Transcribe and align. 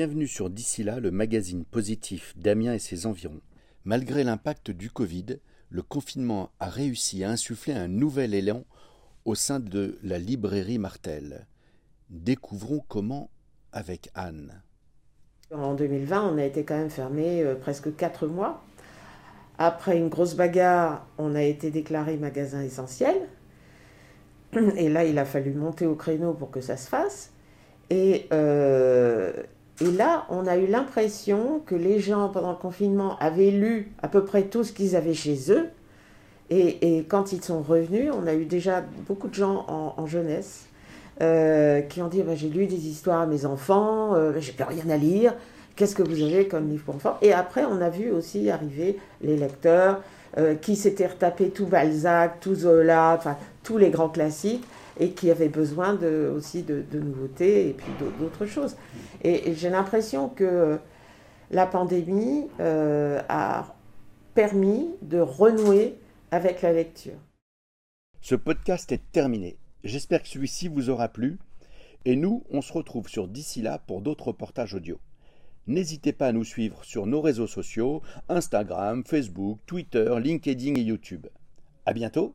Bienvenue 0.00 0.26
sur 0.26 0.48
D'ici 0.48 0.82
là, 0.82 0.98
le 0.98 1.10
magazine 1.10 1.62
positif 1.62 2.32
d'Amiens 2.34 2.72
et 2.72 2.78
ses 2.78 3.04
environs. 3.04 3.42
Malgré 3.84 4.24
l'impact 4.24 4.70
du 4.70 4.88
Covid, 4.88 5.26
le 5.68 5.82
confinement 5.82 6.52
a 6.58 6.70
réussi 6.70 7.22
à 7.22 7.28
insuffler 7.28 7.74
un 7.74 7.86
nouvel 7.86 8.32
élan 8.32 8.64
au 9.26 9.34
sein 9.34 9.60
de 9.60 9.98
la 10.02 10.18
librairie 10.18 10.78
Martel. 10.78 11.46
Découvrons 12.08 12.82
comment 12.88 13.28
avec 13.72 14.08
Anne. 14.14 14.62
En 15.52 15.74
2020, 15.74 16.32
on 16.32 16.38
a 16.38 16.44
été 16.44 16.64
quand 16.64 16.78
même 16.78 16.88
fermé 16.88 17.42
euh, 17.42 17.54
presque 17.54 17.94
quatre 17.94 18.26
mois. 18.26 18.64
Après 19.58 19.98
une 19.98 20.08
grosse 20.08 20.34
bagarre, 20.34 21.06
on 21.18 21.34
a 21.34 21.42
été 21.42 21.70
déclaré 21.70 22.16
magasin 22.16 22.62
essentiel. 22.62 23.16
Et 24.78 24.88
là, 24.88 25.04
il 25.04 25.18
a 25.18 25.26
fallu 25.26 25.52
monter 25.52 25.84
au 25.84 25.94
créneau 25.94 26.32
pour 26.32 26.50
que 26.50 26.62
ça 26.62 26.78
se 26.78 26.88
fasse. 26.88 27.34
Et, 27.90 28.28
euh, 28.32 28.69
et 29.80 29.90
là, 29.90 30.26
on 30.28 30.46
a 30.46 30.56
eu 30.56 30.66
l'impression 30.66 31.62
que 31.64 31.74
les 31.74 32.00
gens, 32.00 32.28
pendant 32.28 32.50
le 32.50 32.56
confinement, 32.56 33.16
avaient 33.18 33.50
lu 33.50 33.92
à 34.02 34.08
peu 34.08 34.24
près 34.24 34.42
tout 34.42 34.62
ce 34.62 34.72
qu'ils 34.72 34.94
avaient 34.94 35.14
chez 35.14 35.50
eux. 35.50 35.68
Et, 36.50 37.06
quand 37.08 37.32
ils 37.32 37.42
sont 37.42 37.62
revenus, 37.62 38.10
on 38.12 38.26
a 38.26 38.34
eu 38.34 38.44
déjà 38.44 38.82
beaucoup 39.06 39.28
de 39.28 39.34
gens 39.34 39.64
en, 39.68 39.94
en 39.96 40.06
jeunesse 40.06 40.66
euh, 41.22 41.80
qui 41.82 42.02
ont 42.02 42.08
dit 42.08 42.22
bah, 42.22 42.34
J'ai 42.34 42.48
lu 42.48 42.66
des 42.66 42.88
histoires 42.88 43.20
à 43.20 43.26
mes 43.26 43.46
enfants, 43.46 44.14
euh, 44.14 44.32
j'ai 44.38 44.52
plus 44.52 44.64
rien 44.64 44.90
à 44.90 44.96
lire. 44.96 45.34
Qu'est-ce 45.80 45.96
que 45.96 46.02
vous 46.02 46.22
avez 46.22 46.46
comme 46.46 46.68
livre 46.68 46.84
pour 46.84 46.96
enfants 46.96 47.16
Et 47.22 47.32
après, 47.32 47.64
on 47.64 47.80
a 47.80 47.88
vu 47.88 48.10
aussi 48.10 48.50
arriver 48.50 48.98
les 49.22 49.38
lecteurs 49.38 50.02
euh, 50.36 50.54
qui 50.54 50.76
s'étaient 50.76 51.06
retapés 51.06 51.48
tout 51.48 51.64
Balzac, 51.64 52.38
tout 52.40 52.54
Zola, 52.54 53.16
enfin 53.16 53.38
tous 53.62 53.78
les 53.78 53.88
grands 53.88 54.10
classiques 54.10 54.62
et 54.98 55.12
qui 55.12 55.30
avaient 55.30 55.48
besoin 55.48 55.94
de, 55.94 56.30
aussi 56.36 56.64
de, 56.64 56.84
nouveautés 56.92 57.70
et 57.70 57.72
puis 57.72 57.90
d'autres 58.18 58.44
choses. 58.44 58.76
Et, 59.24 59.48
et 59.48 59.54
j'ai 59.54 59.70
l'impression 59.70 60.28
que 60.28 60.76
la 61.50 61.64
pandémie 61.64 62.48
euh, 62.60 63.22
a 63.30 63.74
permis 64.34 64.86
de 65.00 65.18
renouer 65.18 65.94
avec 66.30 66.60
la 66.60 66.74
lecture. 66.74 67.16
Ce 68.20 68.34
podcast 68.34 68.92
est 68.92 69.10
terminé. 69.12 69.56
J'espère 69.82 70.22
que 70.22 70.28
celui-ci 70.28 70.68
vous 70.68 70.90
aura 70.90 71.08
plu. 71.08 71.38
Et 72.04 72.16
nous, 72.16 72.44
on 72.50 72.60
se 72.60 72.74
retrouve 72.74 73.08
sur 73.08 73.28
d'ici 73.28 73.62
là 73.62 73.78
pour 73.78 74.02
d'autres 74.02 74.28
reportages 74.28 74.74
audio. 74.74 74.98
N'hésitez 75.66 76.12
pas 76.12 76.28
à 76.28 76.32
nous 76.32 76.44
suivre 76.44 76.84
sur 76.84 77.06
nos 77.06 77.20
réseaux 77.20 77.46
sociaux, 77.46 78.02
Instagram, 78.28 79.04
Facebook, 79.04 79.58
Twitter, 79.66 80.14
LinkedIn 80.18 80.74
et 80.74 80.82
YouTube. 80.82 81.26
À 81.86 81.92
bientôt 81.92 82.34